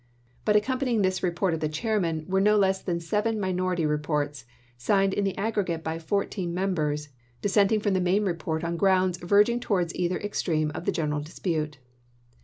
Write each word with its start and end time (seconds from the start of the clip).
But 0.45 0.55
accompanying 0.55 1.03
this 1.03 1.21
report 1.21 1.53
of 1.53 1.59
the 1.59 1.69
chairman 1.69 2.25
were 2.27 2.41
no 2.41 2.57
less 2.57 2.81
than 2.81 2.99
seven 2.99 3.39
minority 3.39 3.85
reports, 3.85 4.45
signed 4.75 5.13
in 5.13 5.23
the 5.25 5.37
aggregate 5.37 5.83
by 5.83 5.99
fourteen 5.99 6.55
members, 6.55 7.09
dissenting 7.43 7.81
from 7.81 7.93
the 7.93 8.01
main 8.01 8.25
report 8.25 8.63
upon 8.63 8.77
grounds 8.77 9.19
verging 9.19 9.59
towards 9.59 9.93
either 9.93 10.17
extreme 10.17 10.71
of 10.73 10.85
the 10.85 10.91
general 10.91 11.21
dispute. 11.21 11.77